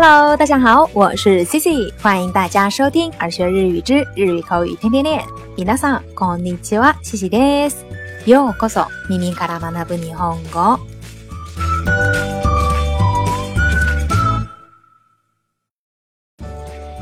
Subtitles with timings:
[0.00, 5.24] Hello，大家好，我是 Cici，欢迎大家收听耳学日语之日语口语天天练。
[5.56, 7.84] 皆さんこんにちは，Cici です。
[8.26, 10.78] ようこそ耳から学ぶ日本語。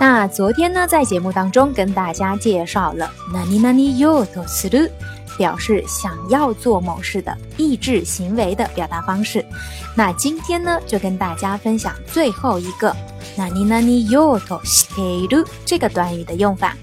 [0.00, 4.90] 那昨天呢，在节目当中跟大家介绍了何々よとする。
[5.36, 9.44] 表示想要做某事的意志行为的表达方式。
[9.96, 12.94] 那今天呢，就跟大家分享最后一个“
[13.36, 16.76] 何々よとしている”这个短语的用法。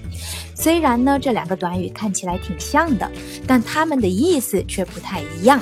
[0.56, 3.12] 虽然呢，这两个短语看起来挺像的，
[3.46, 5.62] 但它们的意思却不太一样。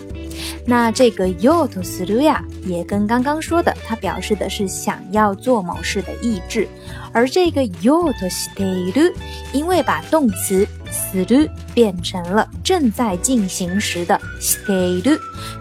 [0.65, 6.67] 那这个 yo to s u 呀，也跟刚刚说的，它表示的是想要做某事的意志。
[7.11, 9.11] 而这个 yo to stay
[9.51, 10.67] 因为把动词
[11.07, 15.01] s u 变成了正在进行时的 stay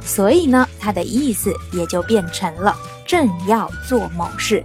[0.01, 2.75] 所以呢，它的意思也就变成了
[3.07, 4.65] 正要做某事。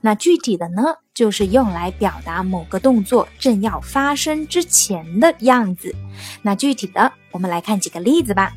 [0.00, 0.82] 那具体的呢，
[1.14, 5.94] 就是用来表达某个动作正要发生之前的样子。
[6.42, 8.52] 那具体的，我们来看几个例子吧。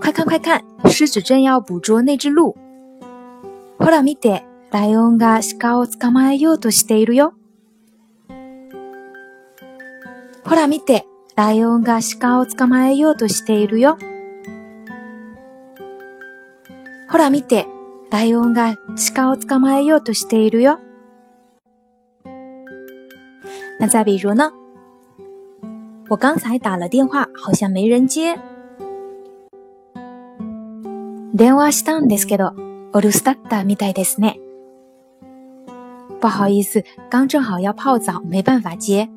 [0.00, 2.56] 快看快看，狮子正要捕捉那只鹿。
[3.78, 4.42] ほら見て、
[4.73, 7.35] ライオンが鹿を捕まえようとしているよ。
[10.43, 13.99] ほら見て、ライオンが鹿を捕まえようとしているよ。
[17.07, 17.67] ほら見て、
[18.09, 18.75] ライオンが
[19.13, 20.79] 鹿を捕まえようとしているよ。
[23.79, 24.51] 那再比如呢？
[26.09, 28.39] 我刚才打了电话，好像没人接。
[31.35, 32.53] 電話したんですけど、
[32.91, 34.39] お留守だったみたいですね。
[36.23, 39.09] 不好意思，刚正好要泡澡，没办法接。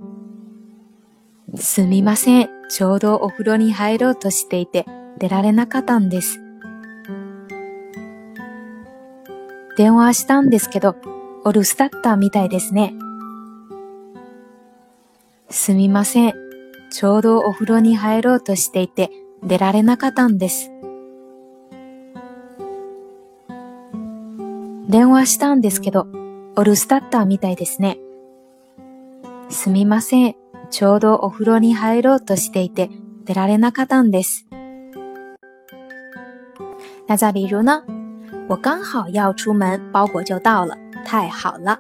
[1.54, 4.84] すみません、ちょうどお風呂に入ろうとしていて、
[5.16, 6.40] 出られなかったんです。
[9.76, 10.96] 電話したんですけど、
[11.44, 12.92] お留守だったみたいですね。
[15.48, 16.34] すみません。
[16.90, 19.12] ちょうどお風呂に入ろうとしていて、
[19.44, 20.72] 出られなかったんです。
[24.88, 26.08] 電話したんですけど、
[26.58, 27.98] お留守だったみたいですね。
[29.50, 30.34] すみません。
[30.70, 32.90] ちょうどお風呂に入ろうとしていて、
[33.24, 34.46] 出られなかったんです。
[37.06, 37.84] 那再比如呢？
[38.48, 41.78] 我刚好要出门，包裹就到了，太好了。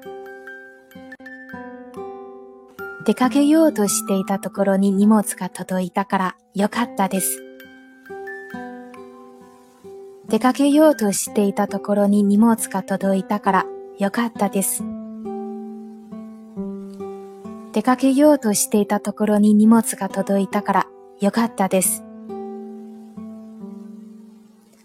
[3.04, 7.42] 出かけようとしていたところに荷物が届いたからよかったです。
[10.28, 13.66] 出かけようとしていたところに荷物が届いたから
[13.98, 14.84] よかったです。
[17.72, 20.86] 出かけようとしていたところに荷物が届いたから
[21.20, 22.02] よかったです。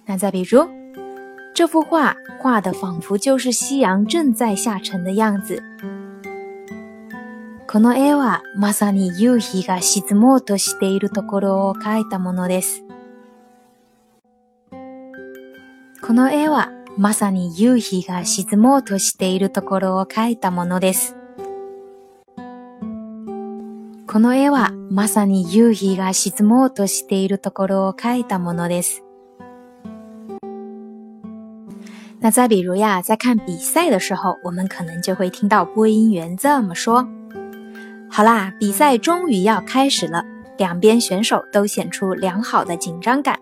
[0.05, 0.81] 那再比如。
[1.53, 5.61] 这幅画画的仿佛就是夕阳正在下沉的样子。
[7.67, 12.83] この絵はまさに夕日が沈もうとしているところを描いたものです。
[16.01, 21.16] この絵はまさに夕日が沈もうとしているところを描いたものです。
[24.07, 29.03] この絵はまさに夕日が沈もうとしているところを描いたものです。
[32.19, 37.08] 那再比如呀，在看比赛的时候，我们可能就会听到播音员这么说
[38.12, 40.23] ：“好啦，比赛终于要开始了。”
[40.58, 43.40] 两边选手都显出良好的紧张感。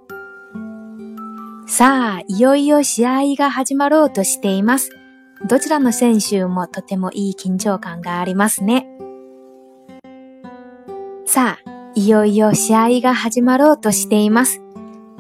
[1.70, 4.90] さあ、いよいよ試合が始まろうとしています。
[5.48, 8.88] どちらの選手もとてもいい緊張感がありますね。
[11.28, 14.64] さあ、いよいよ試合が始まろうとしています。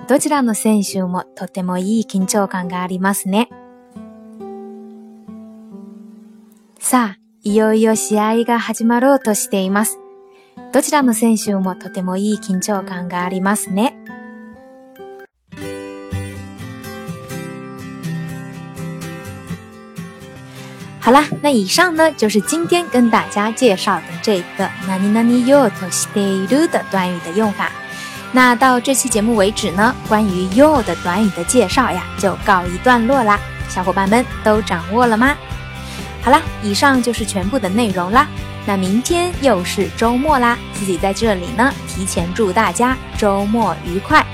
[0.08, 3.50] どちらの選手もとてもいい緊張感がありますね。
[6.80, 10.00] さあ、いよいよ試合が始まろうとしています。
[10.74, 13.96] どちらの選手もとてもいい緊張感がありますね。
[21.09, 27.71] 好啦，那以上呢就是今天跟大家介绍的这个何々よとしている的短语的用法。
[28.33, 33.39] 那到这期节目为止呢，关于 you 的短语的介绍呀，就告一段落啦。
[33.69, 35.37] 小伙伴们都掌握了吗？
[36.23, 38.27] 好啦，以上就是全部的内容啦。
[38.67, 44.25] 那明天又是周末啦，自己在这里呢，提前祝大家周末愉快。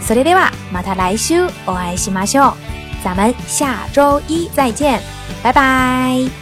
[0.00, 2.54] それではまた来週お会いしましょう。
[3.02, 5.00] 咱们下周一再见，
[5.43, 6.40] 拜拜。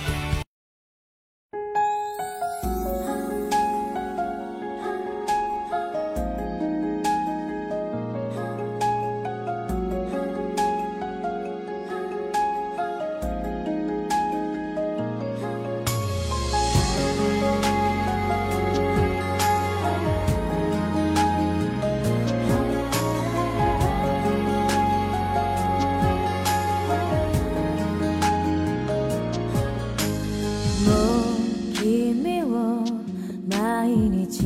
[33.89, 34.43] 毎日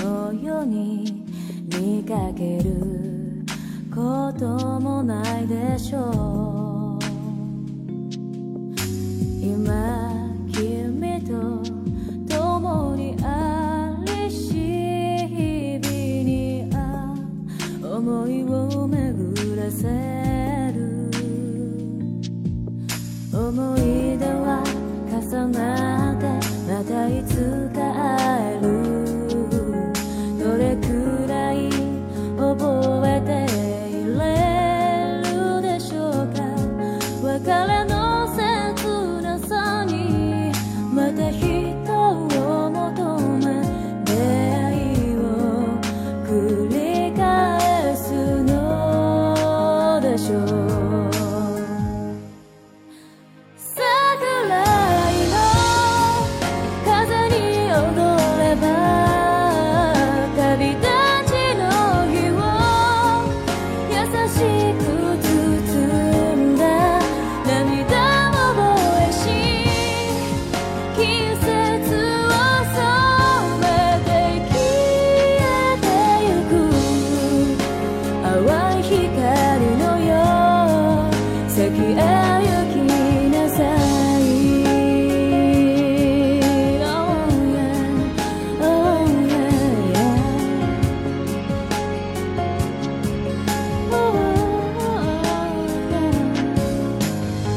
[0.00, 1.26] のように
[1.68, 3.44] 見かける
[3.94, 6.25] こともないでしょう。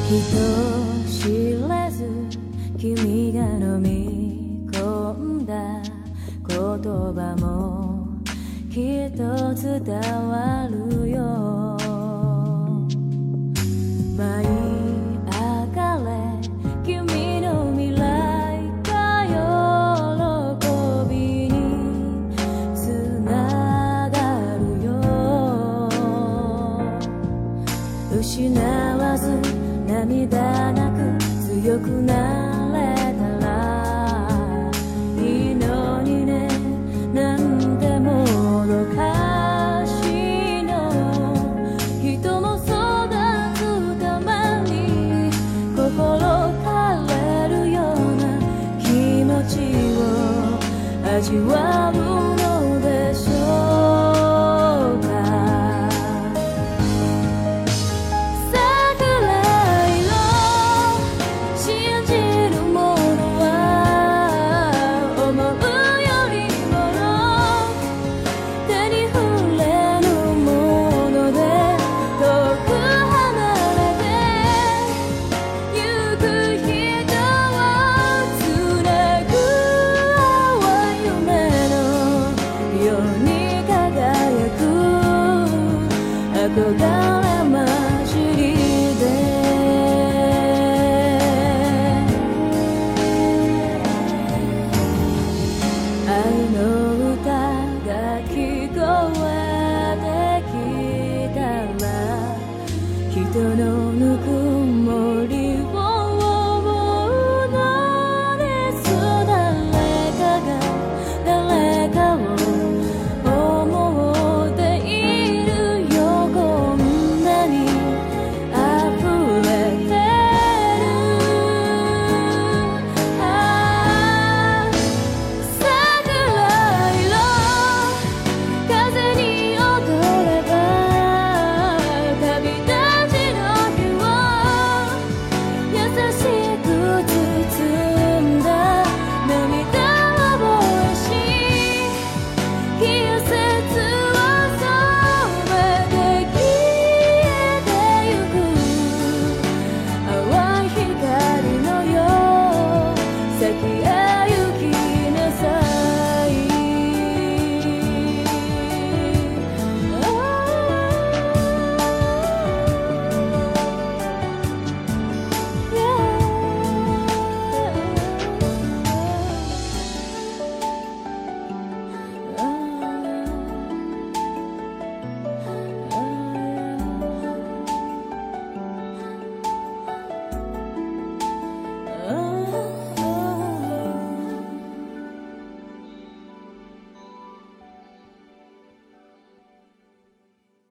[0.09, 0.68] You.